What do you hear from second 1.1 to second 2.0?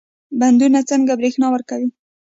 برښنا ورکوي؟